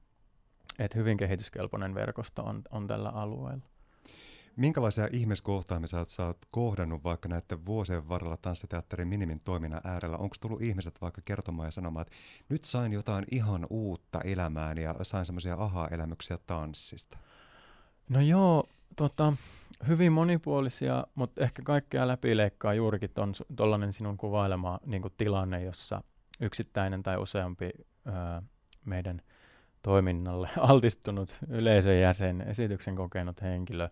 että 0.79 0.97
hyvin 0.97 1.17
kehityskelpoinen 1.17 1.95
verkosto 1.95 2.43
on, 2.43 2.61
on 2.71 2.87
tällä 2.87 3.09
alueella. 3.09 3.65
Minkälaisia 4.55 5.07
ihmiskohtaamisia 5.11 6.05
sä 6.07 6.25
oot 6.25 6.37
kohdannut 6.51 7.03
vaikka 7.03 7.29
näiden 7.29 7.65
vuosien 7.65 8.09
varrella 8.09 8.37
tanssiteatterin 8.37 9.07
minimin 9.07 9.39
toiminnan 9.39 9.81
äärellä? 9.83 10.17
Onko 10.17 10.35
tullut 10.41 10.61
ihmiset 10.61 11.01
vaikka 11.01 11.21
kertomaan 11.25 11.67
ja 11.67 11.71
sanomaan, 11.71 12.01
että 12.01 12.17
nyt 12.49 12.65
sain 12.65 12.93
jotain 12.93 13.25
ihan 13.31 13.67
uutta 13.69 14.21
elämään 14.21 14.77
ja 14.77 14.95
sain 15.01 15.25
semmoisia 15.25 15.55
aha-elämyksiä 15.55 16.37
tanssista? 16.47 17.17
No 18.09 18.21
joo, 18.21 18.63
tota, 18.95 19.33
hyvin 19.87 20.11
monipuolisia, 20.11 21.07
mutta 21.15 21.43
ehkä 21.43 21.61
kaikkea 21.65 22.07
läpileikkaa 22.07 22.73
juurikin 22.73 23.11
tuollainen 23.55 23.93
sinun 23.93 24.17
kuvailema 24.17 24.79
niin 24.85 25.03
tilanne, 25.17 25.63
jossa 25.63 26.01
yksittäinen 26.39 27.03
tai 27.03 27.17
useampi 27.17 27.69
ää, 28.05 28.41
meidän– 28.85 29.21
toiminnalle 29.81 30.49
altistunut 30.69 31.39
yleisön 31.49 31.99
jäsen, 31.99 32.41
esityksen 32.41 32.95
kokenut 32.95 33.41
henkilö 33.41 33.89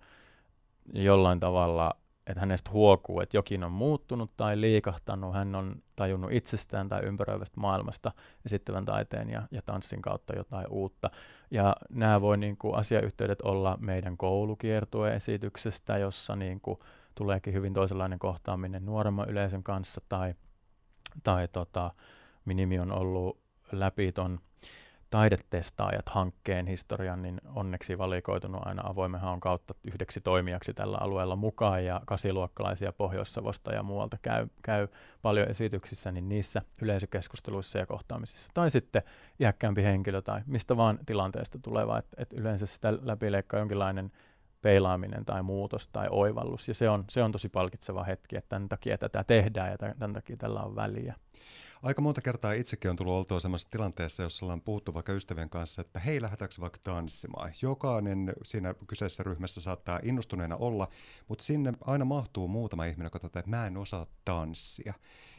jollain 0.94 1.39
tavalla, 1.39 1.94
että 2.27 2.39
hänestä 2.39 2.72
huokuu, 2.72 3.22
että 3.22 3.38
jokin 3.38 3.63
on 3.63 3.72
muuttunut 3.72 4.32
tai 4.38 4.62
liikahtanut, 4.62 5.34
hän 5.34 5.56
on 5.56 5.75
tajunnut 5.96 6.32
itsestään 6.32 6.89
tai 6.89 7.03
ympäröivästä 7.03 7.60
maailmasta 7.60 8.12
esittävän 8.46 8.86
taiteen 8.86 9.29
ja, 9.29 9.48
ja 9.51 9.62
tanssin 9.62 10.01
kautta 10.01 10.36
jotain 10.36 10.67
uutta. 10.70 11.10
Ja 11.51 11.75
nämä 11.89 12.22
voi 12.22 12.38
niin 12.38 12.58
kuin, 12.58 12.75
asiayhteydet 12.75 13.41
olla 13.41 13.77
meidän 13.79 14.17
koulukiertueesityksestä, 14.17 15.98
jossa 15.98 16.36
niin 16.36 16.62
kuin, 16.62 16.79
tuleekin 17.15 17.53
hyvin 17.53 17.74
toisenlainen 17.74 18.20
kohtaaminen 18.20 18.86
nuoremman 18.86 19.29
yleisön 19.29 19.63
kanssa, 19.63 20.01
tai, 20.10 20.34
tai 21.24 21.48
tota, 21.48 21.91
Minimi 22.46 22.79
on 22.79 22.91
ollut 22.91 23.39
läpi 23.72 24.12
ton 24.12 24.39
taidetestaajat 25.10 26.10
hankkeen 26.10 26.68
historian, 26.68 27.22
niin 27.22 27.42
onneksi 27.56 27.98
valikoitunut 27.98 28.62
aina 28.66 28.82
avoimen 28.86 29.22
haun 29.22 29.40
kautta 29.40 29.76
yhdeksi 29.84 30.22
toimijaksi 30.22 30.74
tällä 30.74 30.98
alueella 31.02 31.36
mukaan, 31.36 31.86
ja 31.86 32.02
kasiluokkalaisia 32.06 32.94
Pohjois-Savosta 32.94 33.74
ja 33.74 33.84
muualta 33.84 34.18
käy, 34.22 34.48
käy 34.62 34.88
paljon 35.22 35.50
esityksissä, 35.50 36.12
niin 36.12 36.30
niissä 36.30 36.62
yleisökeskusteluissa 36.82 37.80
ja 37.80 37.86
kohtaamisissa. 37.86 38.52
Tai 38.54 38.72
sitten 38.72 39.02
iäkkäämpi 39.40 39.84
henkilö 39.84 40.22
tai 40.22 40.42
mistä 40.46 40.78
vaan 40.78 41.00
tilanteesta 41.06 41.60
tuleva, 41.64 41.98
että 41.98 42.16
et 42.22 42.34
yleensä 42.34 42.66
sitä 42.66 42.94
läpileikkaa 43.02 43.60
jonkinlainen 43.60 44.12
peilaaminen 44.62 45.26
tai 45.26 45.44
muutos 45.44 45.88
tai 45.88 46.08
oivallus, 46.10 46.68
ja 46.68 46.74
se 46.74 46.90
on, 46.90 47.04
se 47.10 47.24
on 47.24 47.32
tosi 47.32 47.50
palkitseva 47.50 48.04
hetki, 48.04 48.38
että 48.38 48.50
tämän 48.50 48.70
takia 48.70 48.98
tätä 48.98 49.24
tehdään 49.24 49.72
ja 49.72 49.78
tämän 49.78 50.14
takia 50.14 50.38
tällä 50.38 50.62
on 50.62 50.76
väliä. 50.76 51.16
Aika 51.88 52.01
monta 52.01 52.22
kertaa 52.22 52.53
itsekin 52.53 52.91
on 52.91 52.96
tullut 52.96 53.13
oltua 53.13 53.39
sellaisessa 53.39 53.70
tilanteessa, 53.70 54.24
jossa 54.24 54.46
ollaan 54.46 54.62
puhuttu 54.62 54.94
vaikka 54.94 55.13
ystävien 55.13 55.50
kanssa, 55.50 55.82
että 55.82 56.00
hei, 56.00 56.22
lähdetäänkö 56.22 56.56
vaikka 56.60 56.79
tanssimaan. 56.84 57.51
Jokainen 57.62 58.34
siinä 58.44 58.75
kyseisessä 58.88 59.24
ryhmässä 59.24 59.62
saattaa 59.62 60.00
innostuneena 60.03 60.56
olla, 60.56 60.88
mutta 61.27 61.44
sinne 61.44 61.74
aina 61.82 62.06
mahtuu 62.06 62.48
muutama 62.48 62.86
ihminen, 62.86 63.06
joka 63.06 63.20
toteaa, 63.20 63.39
että 63.39 63.50
mä 63.50 63.67
en 63.67 63.77
osaa 63.77 64.06
tanssia. 64.25 64.94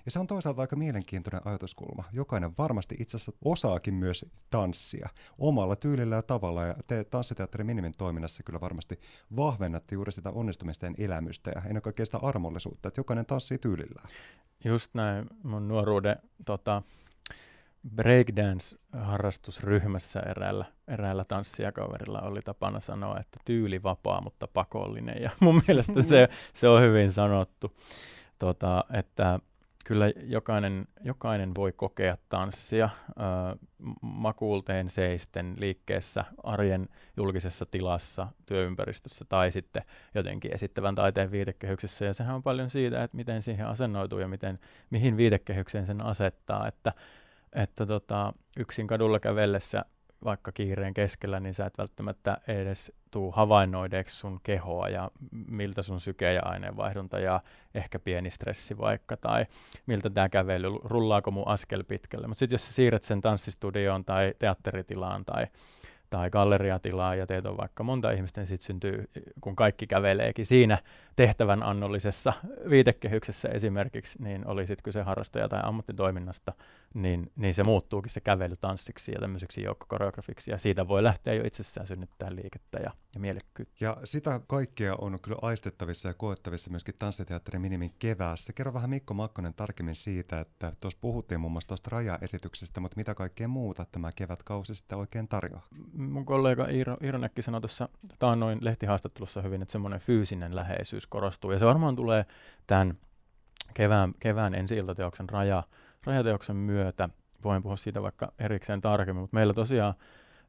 Ja 0.04 0.10
se 0.10 0.18
on 0.18 0.26
toisaalta 0.26 0.60
aika 0.60 0.76
mielenkiintoinen 0.76 1.40
ajatuskulma. 1.44 2.04
Jokainen 2.12 2.50
varmasti 2.58 2.96
itse 2.98 3.16
asiassa 3.16 3.32
osaakin 3.44 3.94
myös 3.94 4.26
tanssia 4.50 5.08
omalla 5.38 5.76
tyylillä 5.76 6.16
ja 6.16 6.22
tavalla. 6.22 6.64
Ja 6.64 6.74
te 6.86 7.04
tanssiteatterin 7.04 7.66
minimin 7.66 7.92
toiminnassa 7.98 8.42
kyllä 8.42 8.60
varmasti 8.60 9.00
vahvennatte 9.36 9.94
juuri 9.94 10.12
sitä 10.12 10.30
onnistumisten 10.30 10.94
elämystä 10.98 11.50
ja 11.54 11.62
ennen 11.66 11.82
kaikkea 11.82 12.06
sitä 12.06 12.18
armollisuutta, 12.18 12.88
että 12.88 13.00
jokainen 13.00 13.26
tanssii 13.26 13.58
tyylillään. 13.58 14.08
Just 14.64 14.94
näin. 14.94 15.26
Mun 15.42 15.68
nuoruuden 15.68 16.16
tota, 16.44 16.82
breakdance-harrastusryhmässä 17.96 20.20
eräällä, 20.20 20.64
eräällä 20.88 21.24
tanssijakaverilla 21.24 22.20
oli 22.20 22.42
tapana 22.42 22.80
sanoa, 22.80 23.20
että 23.20 23.38
tyyli 23.44 23.82
vapaa, 23.82 24.20
mutta 24.20 24.48
pakollinen. 24.48 25.22
Ja 25.22 25.30
mun 25.40 25.62
mielestä 25.66 26.02
se, 26.02 26.28
se 26.54 26.68
on 26.68 26.82
hyvin 26.82 27.12
sanottu, 27.12 27.76
tota, 28.38 28.84
että 28.92 29.40
kyllä 29.84 30.12
jokainen, 30.24 30.88
jokainen 31.04 31.54
voi 31.54 31.72
kokea 31.72 32.16
tanssia 32.28 32.84
äh, 32.84 32.92
makuulteen 34.02 34.88
seisten 34.88 35.54
liikkeessä, 35.58 36.24
arjen 36.42 36.88
julkisessa 37.16 37.66
tilassa, 37.66 38.28
työympäristössä 38.46 39.24
tai 39.28 39.50
sitten 39.50 39.82
jotenkin 40.14 40.54
esittävän 40.54 40.94
taiteen 40.94 41.30
viitekehyksessä. 41.30 42.04
Ja 42.04 42.14
sehän 42.14 42.34
on 42.34 42.42
paljon 42.42 42.70
siitä, 42.70 43.02
että 43.02 43.16
miten 43.16 43.42
siihen 43.42 43.66
asennoituu 43.66 44.18
ja 44.18 44.28
miten, 44.28 44.58
mihin 44.90 45.16
viitekehykseen 45.16 45.86
sen 45.86 46.00
asettaa. 46.00 46.68
Että, 46.68 46.92
että 47.52 47.86
tota, 47.86 48.32
yksin 48.58 48.86
kadulla 48.86 49.20
kävellessä 49.20 49.84
vaikka 50.24 50.52
kiireen 50.52 50.94
keskellä, 50.94 51.40
niin 51.40 51.54
sä 51.54 51.66
et 51.66 51.78
välttämättä 51.78 52.38
edes 52.48 52.92
tuu 53.10 53.30
havainnoideeksi 53.32 54.16
sun 54.16 54.40
kehoa 54.42 54.88
ja 54.88 55.10
miltä 55.30 55.82
sun 55.82 56.00
syke 56.00 56.32
ja 56.32 56.42
aineenvaihdunta 56.44 57.18
ja 57.18 57.40
ehkä 57.74 57.98
pieni 57.98 58.30
stressi 58.30 58.78
vaikka, 58.78 59.16
tai 59.16 59.46
miltä 59.86 60.10
tämä 60.10 60.28
kävely, 60.28 60.68
rullaako 60.84 61.30
mun 61.30 61.48
askel 61.48 61.84
pitkälle. 61.84 62.26
Mutta 62.26 62.38
sitten 62.38 62.54
jos 62.54 62.66
sä 62.66 62.72
siirrät 62.72 63.02
sen 63.02 63.20
tanssistudioon 63.20 64.04
tai 64.04 64.34
teatteritilaan 64.38 65.24
tai 65.24 65.46
tai 66.10 66.30
galleriatilaa 66.30 67.14
ja 67.14 67.26
teet 67.26 67.46
on 67.46 67.56
vaikka 67.56 67.82
monta 67.82 68.10
ihmistä, 68.10 68.40
niin 68.40 68.46
sitten 68.46 68.66
syntyy, 68.66 69.04
kun 69.40 69.56
kaikki 69.56 69.86
käveleekin 69.86 70.46
siinä 70.46 70.78
tehtävän 71.16 71.62
annollisessa 71.62 72.32
viitekehyksessä 72.70 73.48
esimerkiksi, 73.48 74.22
niin 74.22 74.46
oli 74.46 74.66
sitten 74.66 74.82
kyse 74.82 75.02
harrastaja 75.02 75.48
tai 75.48 75.60
ammattitoiminnasta, 75.62 76.52
niin, 76.94 77.32
niin 77.36 77.54
se 77.54 77.64
muuttuukin 77.64 78.12
se 78.12 78.20
kävely 78.20 78.54
tanssiksi 78.60 79.12
ja 79.12 79.20
tämmöiseksi 79.20 79.62
joukkokoreografiksi, 79.62 80.50
ja 80.50 80.58
siitä 80.58 80.88
voi 80.88 81.02
lähteä 81.02 81.34
jo 81.34 81.42
itsessään 81.44 81.86
synnyttää 81.86 82.34
liikettä 82.34 82.78
ja, 82.78 82.90
ja 83.14 83.20
mielekkyyttä. 83.20 83.84
Ja 83.84 83.96
sitä 84.04 84.40
kaikkea 84.46 84.94
on 84.98 85.18
kyllä 85.22 85.38
aistettavissa 85.42 86.08
ja 86.08 86.14
koettavissa 86.14 86.70
myöskin 86.70 86.94
Tanssiteatterin 86.98 87.60
Minimin 87.60 87.94
keväässä. 87.98 88.52
Kerro 88.52 88.74
vähän 88.74 88.90
Mikko 88.90 89.14
Makkonen 89.14 89.54
tarkemmin 89.54 89.94
siitä, 89.94 90.40
että 90.40 90.72
tuossa 90.80 90.98
puhuttiin 91.00 91.40
muun 91.40 91.52
muassa 91.52 91.68
tuosta 91.68 91.90
rajaesityksestä, 91.92 92.80
mutta 92.80 92.96
mitä 92.96 93.14
kaikkea 93.14 93.48
muuta 93.48 93.86
tämä 93.92 94.12
kevätkausi 94.12 94.74
sitten 94.74 94.98
oikein 94.98 95.28
tarjoaa? 95.28 95.66
mun 95.92 96.24
kollega 96.24 96.68
Iiro, 96.68 96.96
Iiro 97.04 97.18
Näkki 97.18 97.42
sanoi 97.42 97.60
tuossa 97.60 97.88
taannoin 98.18 98.58
lehtihaastattelussa 98.60 99.42
hyvin, 99.42 99.62
että 99.62 99.72
semmoinen 99.72 100.00
fyysinen 100.00 100.56
läheisyys 100.56 101.06
korostuu. 101.06 101.50
Ja 101.50 101.58
se 101.58 101.66
varmaan 101.66 101.96
tulee 101.96 102.24
tämän 102.66 102.98
kevään, 103.74 104.14
kevään 104.20 104.54
ensi-iltateoksen 104.54 105.28
raja, 105.28 105.62
rajateoksen 106.08 106.56
myötä. 106.56 107.08
Voin 107.44 107.62
puhua 107.62 107.76
siitä 107.76 108.02
vaikka 108.02 108.32
erikseen 108.38 108.80
tarkemmin, 108.80 109.20
mutta 109.20 109.34
meillä 109.34 109.54
tosiaan 109.54 109.94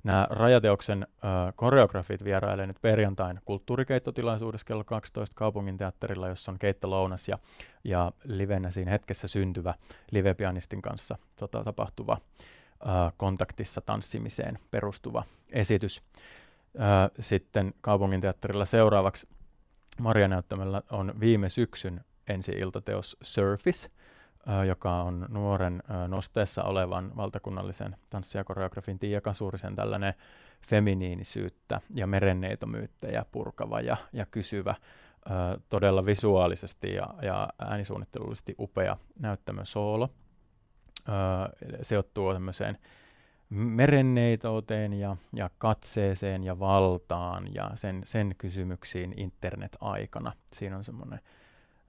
nämä 0.04 0.28
rajateoksen 0.30 1.08
äh, 1.12 1.54
koreografit 1.56 2.24
vierailee 2.24 2.68
nyt 2.68 2.82
perjantain 2.82 3.39
kulttuurikeittotilaisuudessa 3.46 4.66
kello 4.66 4.84
12 4.84 5.36
kaupungin 5.36 5.78
teatterilla, 5.78 6.28
jossa 6.28 6.51
on 6.51 6.60
keittolounas 6.60 7.28
ja, 7.28 7.38
ja 7.84 8.12
livenä 8.24 8.72
siinä 8.72 8.92
hetkessä 8.92 9.28
syntyvä 9.28 9.74
livepianistin 10.12 10.82
kanssa 10.82 11.18
tota, 11.39 11.63
tapahtuva 11.63 12.18
kontaktissa 13.18 13.82
tanssimiseen 13.82 14.56
perustuva 14.72 15.24
esitys. 15.51 16.04
Sitten 17.20 17.74
kaupunginteatterilla 17.82 18.66
seuraavaksi 18.66 19.28
Maria-näyttämällä 20.00 20.82
on 20.92 21.13
viime 21.20 21.50
syksyn 21.50 22.01
ensi-iltateos 22.28 23.18
Surface, 23.22 23.89
joka 24.67 25.01
on 25.01 25.25
nuoren 25.29 25.84
nosteessa 26.08 26.63
olevan 26.63 27.15
valtakunnallisen 27.15 27.96
tanssi- 28.12 28.38
ja 28.38 28.43
koreografin 28.43 29.00
Tiia 29.00 29.22
Kasurisen 29.22 29.75
tällainen 29.75 30.13
feminiinisyyttä 30.67 31.79
ja 31.93 32.08
merenneitomyyttejä 32.08 33.25
purkava 33.31 33.81
ja, 33.81 33.98
ja 34.13 34.25
kysyvä, 34.25 34.75
todella 35.69 36.05
visuaalisesti 36.05 36.93
ja, 36.93 37.08
ja 37.22 37.50
äänisuunnittelullisesti 37.60 38.55
upea 38.60 38.98
näyttämö 39.19 39.65
soolo 39.65 40.10
sijoittuu 41.81 42.34
tämmöiseen 42.34 42.77
merenneitouteen 43.50 44.93
ja, 44.93 45.15
ja 45.34 45.50
katseeseen 45.58 46.43
ja 46.43 46.60
valtaan 46.60 47.53
ja 47.53 47.72
sen, 47.75 48.01
sen 48.05 48.36
kysymyksiin 48.38 49.13
internet-aikana. 49.17 50.31
Siinä 50.53 50.77
on 50.77 50.84
semmoinen 50.84 51.19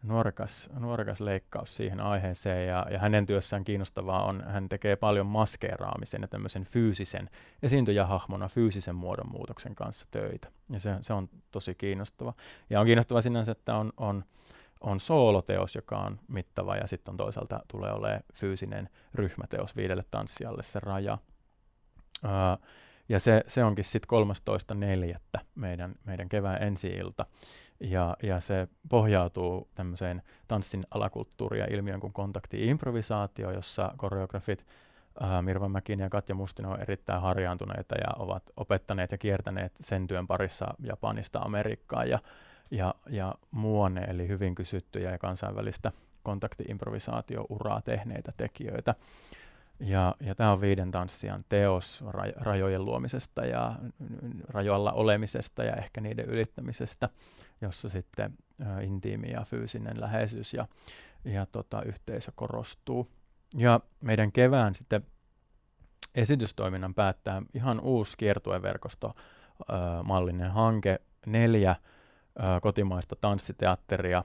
nuorekas, 0.03 0.71
nuorekas 0.79 1.21
leikkaus 1.21 1.77
siihen 1.77 2.01
aiheeseen 2.01 2.67
ja, 2.67 2.87
ja 2.91 2.99
hänen 2.99 3.27
työssään 3.27 3.65
kiinnostavaa 3.65 4.25
on, 4.25 4.45
hän 4.47 4.69
tekee 4.69 4.97
paljon 4.97 5.27
maskeeraamisen 5.27 6.23
ja 6.23 6.29
tämmöisen 6.29 6.65
fyysisen 6.65 7.31
esiintyjähahmona 7.63 8.49
fyysisen 8.49 8.95
muodonmuutoksen 8.95 9.75
kanssa 9.75 10.09
töitä. 10.11 10.49
Ja 10.71 10.81
se, 10.81 10.97
se 11.01 11.13
on 11.13 11.29
tosi 11.51 11.75
kiinnostava. 11.75 12.35
Ja 12.71 12.81
on 12.81 12.87
kiinnostava 12.87 13.23
sinänsä, 13.23 13.53
että 13.53 13.77
on, 13.77 13.93
on 13.97 14.25
on 14.81 15.01
sooloteos, 15.01 15.75
joka 15.75 15.99
on 15.99 16.21
mittava, 16.29 16.77
ja 16.77 16.87
sitten 16.87 17.17
toisaalta 17.17 17.61
tulee 17.69 17.93
olemaan 17.93 18.23
fyysinen 18.35 18.89
ryhmäteos 19.15 19.77
viidelle 19.77 20.03
tanssijalle 20.11 20.63
se 20.63 20.81
raja. 20.81 21.19
Uh, 22.25 22.67
ja 23.11 23.21
se, 23.21 23.45
se 23.47 23.65
onkin 23.65 23.85
sitten 23.85 24.19
13.4. 25.37 25.41
meidän, 25.55 25.95
meidän 26.05 26.29
kevään 26.29 26.63
ensi-ilta. 26.63 27.27
Ja, 27.81 28.17
ja 28.23 28.41
se 28.41 28.69
pohjautuu 28.89 29.69
tämmöiseen 29.75 30.23
tanssin 30.49 30.87
alakulttuuri- 30.91 31.59
ja 31.59 31.67
ilmiön 31.71 32.01
kuin 32.01 32.13
kontakti-improvisaatio, 32.13 33.51
jossa 33.51 33.95
koreografit 33.97 34.67
uh, 35.21 35.43
Mirva 35.43 35.69
Mäkinen 35.69 36.05
ja 36.05 36.11
Katja 36.11 36.35
Mustinen 36.35 36.71
on 36.71 36.81
erittäin 36.81 37.23
harjaantuneita 37.23 37.95
ja 37.95 38.09
ovat 38.19 38.43
opettaneet 38.57 39.13
ja 39.13 39.19
kiertäneet 39.19 39.73
sen 39.81 40.07
työn 40.07 40.27
parissa 40.27 40.75
Japanista 40.83 41.39
Amerikkaan. 41.39 42.11
Ja, 42.11 42.19
ja, 42.71 42.95
ja 43.09 43.35
muone, 43.51 44.01
eli 44.01 44.29
hyvin 44.29 44.55
kysyttyjä 44.55 45.11
ja 45.11 45.19
kansainvälistä 45.19 45.93
kontaktiimprovisaatiouraa 46.23 47.83
tehneitä 47.83 48.33
tekijöitä. 48.37 48.95
Ja, 49.81 50.15
ja 50.21 50.35
tämä 50.35 50.53
on 50.53 50.61
viiden 50.61 50.91
tanssijan 50.91 51.45
teos 51.49 52.05
rajojen 52.37 52.85
luomisesta 52.85 53.45
ja 53.45 53.77
rajoilla 54.49 54.93
olemisesta 54.93 55.65
ja 55.65 55.77
ehkä 55.77 56.01
niiden 56.01 56.25
ylittämisestä, 56.25 57.09
jossa 57.61 57.89
sitten 57.89 58.39
ä, 58.67 58.81
intiimi 58.81 59.31
ja 59.31 59.45
fyysinen 59.45 60.01
läheisyys 60.01 60.55
ja, 60.55 60.69
ja 61.25 61.47
tota, 61.47 61.83
yhteisö 61.83 62.33
korostuu. 62.35 63.11
Ja 63.57 63.81
meidän 64.01 64.33
kevään 64.33 64.75
sitten 64.75 65.07
esitystoiminnan 66.15 66.95
päättää 66.95 67.43
ihan 67.55 67.81
uusi 67.81 68.17
kiertueverkosto 68.17 69.15
mallinen 70.05 70.51
hanke. 70.51 71.01
Neljä 71.27 71.77
kotimaista 72.63 73.17
tanssiteatteria 73.21 74.23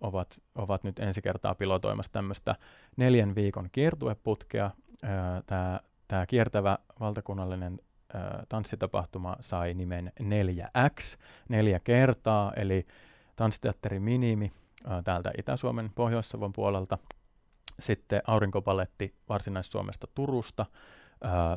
ovat, 0.00 0.42
ovat 0.54 0.84
nyt 0.84 0.98
ensi 0.98 1.22
kertaa 1.22 1.54
pilotoimassa 1.54 2.12
tämmöistä 2.12 2.56
neljän 2.96 3.34
viikon 3.34 3.68
kiertueputkea. 3.72 4.70
Tämä 6.08 6.26
kiertävä 6.28 6.78
valtakunnallinen 7.00 7.80
tanssitapahtuma 8.48 9.36
sai 9.40 9.74
nimen 9.74 10.12
4X, 10.22 11.18
neljä 11.48 11.80
kertaa, 11.80 12.52
eli 12.56 12.84
tanssiteatteri 13.36 14.00
Minimi 14.00 14.52
täältä 15.04 15.30
Itä-Suomen, 15.38 15.90
Pohjois-Savon 15.94 16.52
puolelta, 16.52 16.98
sitten 17.80 18.22
Aurinkopaletti 18.26 19.14
Varsinais-Suomesta 19.28 20.06
Turusta, 20.14 20.66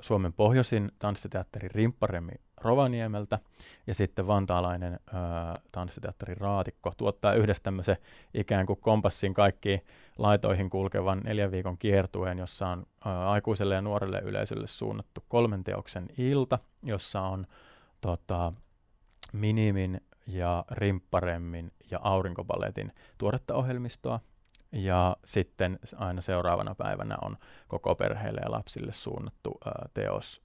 Suomen 0.02 0.34
pohjoisin 0.34 0.92
tanssiteatteri 1.00 1.68
Rimpparemmi 1.68 2.34
Rovaniemeltä 2.64 3.40
ja 3.88 3.94
sitten 3.94 4.28
vantaalainen 4.28 5.00
ää, 5.14 5.54
tanssiteatteri 5.72 6.36
Raatikko 6.36 6.94
tuottaa 6.98 7.34
yhdessä 7.34 7.64
tämmöisen 7.64 7.98
ikään 8.34 8.66
kuin 8.66 8.80
kompassin 8.82 9.34
kaikkiin 9.34 9.82
laitoihin 10.18 10.70
kulkevan 10.70 11.22
neljän 11.24 11.52
viikon 11.52 11.78
kiertueen, 11.78 12.38
jossa 12.38 12.68
on 12.68 12.86
ää, 13.06 13.30
aikuiselle 13.30 13.76
ja 13.76 13.82
nuorelle 13.82 14.20
yleisölle 14.20 14.68
suunnattu 14.68 15.24
kolmen 15.28 15.64
teoksen 15.64 16.08
ilta, 16.18 16.60
jossa 16.84 17.22
on 17.22 17.48
tota, 18.02 18.54
Minimin 19.34 20.02
ja 20.28 20.66
Rimpparemmin 20.72 21.72
ja 21.92 22.00
Aurinkopaletin 22.04 22.92
tuoretta 23.18 23.56
ohjelmistoa, 23.56 24.20
ja 24.72 25.18
sitten 25.26 25.80
aina 25.96 26.22
seuraavana 26.22 26.76
päivänä 26.76 27.18
on 27.22 27.38
koko 27.68 27.96
perheelle 27.96 28.42
ja 28.44 28.52
lapsille 28.52 28.92
suunnattu 28.92 29.58
ää, 29.66 29.90
teos 29.94 30.42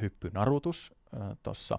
Hyppynarutus 0.00 0.94
tuossa 1.42 1.78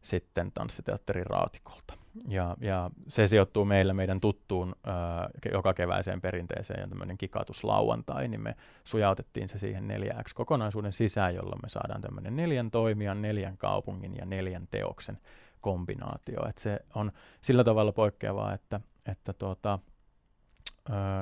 sitten 0.00 0.52
tanssiteatterin 0.52 1.26
raatikolta. 1.26 1.94
Ja, 2.28 2.56
ja 2.60 2.90
se 3.08 3.26
sijoittuu 3.26 3.64
meillä 3.64 3.94
meidän 3.94 4.20
tuttuun 4.20 4.76
ää, 4.86 5.30
joka 5.52 5.74
keväiseen 5.74 6.20
perinteeseen 6.20 6.80
ja 6.80 6.88
tämmöinen 6.88 7.18
kikatuslauantai, 7.18 8.28
niin 8.28 8.40
me 8.40 8.56
sujautettiin 8.84 9.48
se 9.48 9.58
siihen 9.58 9.88
neljäksi 9.88 10.34
kokonaisuuden 10.34 10.92
sisään, 10.92 11.34
jolloin 11.34 11.60
me 11.62 11.68
saadaan 11.68 12.00
tämmöinen 12.00 12.36
neljän 12.36 12.70
toimijan, 12.70 13.22
neljän 13.22 13.58
kaupungin 13.58 14.16
ja 14.16 14.26
neljän 14.26 14.68
teoksen 14.70 15.18
kombinaatio. 15.60 16.48
Et 16.48 16.58
se 16.58 16.80
on 16.94 17.12
sillä 17.40 17.64
tavalla 17.64 17.92
poikkeavaa, 17.92 18.54
että, 18.54 18.80
että 19.06 19.32
tuota, 19.32 19.78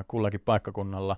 kullakin 0.08 0.40
paikkakunnalla 0.40 1.16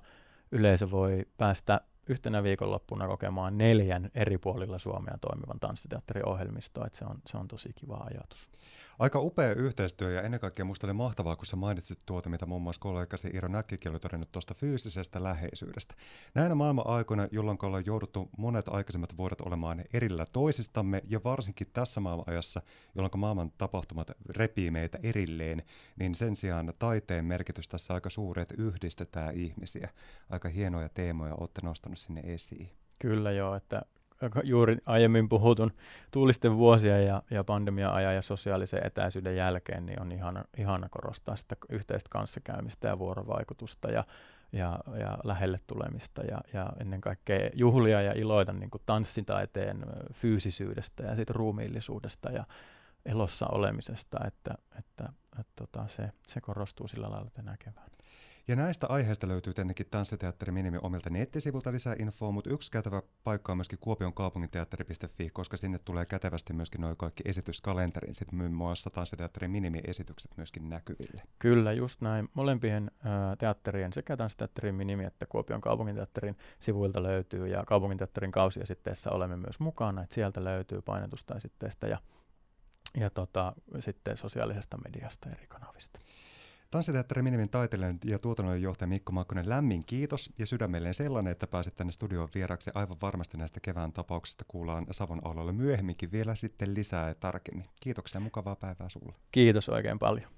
yleisö 0.53 0.91
voi 0.91 1.27
päästä 1.37 1.81
yhtenä 2.09 2.43
viikonloppuna 2.43 3.07
kokemaan 3.07 3.59
neljän 3.59 4.11
eri 4.15 4.39
puolilla 4.39 4.79
Suomea 4.79 5.19
toimivan 5.21 5.61
tanssiteatteriohjelmistoa, 5.61 6.87
että 6.87 6.99
se 6.99 7.05
on, 7.05 7.19
se 7.27 7.37
on 7.37 7.49
tosi 7.49 7.73
kiva 7.75 7.97
ajatus. 7.97 8.51
Aika 8.99 9.21
upea 9.21 9.55
yhteistyö 9.55 10.11
ja 10.11 10.23
ennen 10.23 10.41
kaikkea 10.41 10.65
musta 10.65 10.87
oli 10.87 10.93
mahtavaa, 10.93 11.37
kun 11.37 11.47
sä 11.47 11.57
mainitsit 11.57 11.99
tuota, 12.07 12.29
mitä 12.29 12.47
muun 12.47 12.63
muassa 12.63 12.81
kollegasi 12.81 13.31
Iiro 13.35 13.49
Näkkikin 13.49 13.91
oli 13.91 14.01
todennut 14.01 14.33
tuosta 14.33 14.55
fyysisestä 14.55 15.23
läheisyydestä. 15.23 15.95
Näinä 16.35 16.55
maailman 16.55 16.87
aikoina, 16.87 17.29
jolloin 17.33 17.59
ollaan 17.63 17.87
jouduttu 17.87 18.29
monet 18.39 18.69
aikaisemmat 18.69 19.17
vuodet 19.17 19.41
olemaan 19.41 19.85
erillä 19.93 20.27
toisistamme 20.33 21.03
ja 21.09 21.21
varsinkin 21.25 21.67
tässä 21.73 22.01
maailman 22.01 22.29
ajassa, 22.29 22.63
jolloin 22.95 23.21
maailman 23.21 23.53
tapahtumat 23.59 24.11
repii 24.29 24.71
meitä 24.71 24.99
erilleen, 25.03 25.63
niin 25.99 26.15
sen 26.15 26.37
sijaan 26.37 26.73
taiteen 26.79 27.25
merkitys 27.25 27.69
tässä 27.69 27.95
aika 27.95 28.11
suuri, 28.11 28.43
että 28.43 28.55
yhdistetään 28.59 29.35
ihmisiä. 29.35 29.89
Aika 30.31 30.49
hienoja 30.49 30.89
teemoja 30.89 31.35
olette 31.35 31.61
nostanut 31.65 31.99
sinne 31.99 32.21
esiin. 32.25 32.71
Kyllä 32.99 33.33
joo, 33.33 33.55
että 33.55 33.83
juuri 34.45 34.77
aiemmin 34.87 35.29
puhutun 35.29 35.73
tuulisten 36.13 36.57
vuosia 36.57 37.01
ja, 37.01 37.23
ja 37.31 37.45
pandemia-ajan 37.45 38.15
ja 38.15 38.23
sosiaalisen 38.23 38.87
etäisyyden 38.87 39.37
jälkeen, 39.37 39.87
niin 39.87 40.03
on 40.03 40.13
ihana, 40.13 40.45
ihana 40.59 40.89
korostaa 40.89 41.37
sitä 41.37 41.57
yhteistä 41.69 42.09
kanssakäymistä 42.11 42.89
ja 42.89 42.99
vuorovaikutusta 42.99 43.91
ja, 43.91 44.05
ja, 44.53 44.79
ja 45.01 45.19
lähelle 45.25 45.59
tulemista 45.67 46.23
ja, 46.23 46.41
ja 46.53 46.73
ennen 46.81 47.01
kaikkea 47.01 47.51
juhlia 47.55 48.03
ja 48.03 48.13
iloita 48.13 48.53
niin 48.53 48.71
kuin 48.71 48.83
tanssitaiteen 48.87 49.87
fyysisyydestä 50.13 51.03
ja 51.03 51.17
siitä 51.17 51.33
ruumiillisuudesta 51.33 52.31
ja 52.31 52.45
elossa 53.07 53.47
olemisesta, 53.47 54.19
että, 54.27 54.55
että, 54.79 55.05
että, 55.09 55.41
että 55.41 55.53
tota, 55.57 55.87
se, 55.87 56.11
se 56.27 56.41
korostuu 56.41 56.89
sillä 56.89 57.11
lailla 57.11 57.31
tänä 57.31 57.57
keväänä. 57.65 57.99
Ja 58.49 58.57
näistä 58.57 58.87
aiheista 58.87 59.29
löytyy 59.29 59.55
tietenkin 59.55 59.87
Tanssiteatteri 59.91 60.53
Minimi 60.53 60.79
omilta 60.83 61.11
nettisivulta 61.11 61.73
lisää 61.73 61.97
infoa, 61.99 62.31
mutta 62.31 62.51
yksi 62.51 62.71
käytävä 62.71 63.03
paikka 63.25 63.53
on 63.53 63.59
myöskin 63.59 63.79
Kuopion 63.79 64.15
kaupunginteatteri.fi, 64.15 65.31
koska 65.31 65.57
sinne 65.57 65.79
tulee 65.79 66.07
kätevästi 66.07 66.53
myöskin 66.53 66.81
noin 66.81 66.97
kaikki 66.97 67.23
esityskalenterin, 67.27 68.15
sitten 68.15 68.39
muun 68.39 68.53
muassa 68.53 68.91
Tanssiteatteri 68.91 69.49
Minimi-esitykset 69.49 70.37
myöskin 70.37 70.69
näkyville. 70.69 71.23
Kyllä, 71.39 71.73
just 71.73 72.01
näin. 72.01 72.29
Molempien 72.35 72.91
teatterien, 73.39 73.93
sekä 73.93 74.17
Tanssiteatterin 74.17 74.75
Minimi 74.75 75.05
että 75.05 75.27
Kuopion 75.27 75.61
kaupunginteatterin 75.61 76.37
sivuilta 76.59 77.03
löytyy, 77.03 77.47
ja 77.49 77.65
kaupunginteatterin 77.67 78.33
kausiesitteessä 78.33 79.11
olemme 79.11 79.37
myös 79.37 79.61
mukana, 79.61 80.03
että 80.03 80.15
sieltä 80.15 80.45
löytyy 80.45 80.83
painetusta 80.83 81.35
esitteestä 81.35 81.87
ja, 81.87 81.99
ja 83.01 83.11
tota, 83.11 83.53
sitten 83.79 84.17
sosiaalisesta 84.17 84.79
mediasta 84.85 85.31
eri 85.31 85.47
kanavista. 85.49 86.01
Tanssiteatteri 86.71 87.23
Minimin 87.23 87.49
taiteilijan 87.49 87.99
ja 88.05 88.19
tuotannonjohtaja 88.19 88.89
Mikko 88.89 89.13
Makkonen, 89.13 89.49
lämmin 89.49 89.85
kiitos 89.85 90.33
ja 90.39 90.47
sydämelleen 90.47 90.95
sellainen, 90.95 91.31
että 91.31 91.47
pääsit 91.47 91.77
tänne 91.77 91.93
studioon 91.93 92.29
vieraksi. 92.35 92.71
Aivan 92.75 92.97
varmasti 93.03 93.37
näistä 93.37 93.61
kevään 93.61 93.93
tapauksista 93.93 94.45
kuullaan 94.49 94.87
Savon 94.91 95.27
alueella 95.27 95.53
myöhemminkin 95.53 96.13
vielä 96.13 96.35
sitten 96.35 96.75
lisää 96.75 97.09
ja 97.09 97.15
tarkemmin. 97.15 97.67
Kiitoksia 97.81 98.21
mukavaa 98.21 98.57
päivää 98.57 98.89
sulle. 98.89 99.15
Kiitos 99.33 99.69
oikein 99.69 99.99
paljon. 99.99 100.31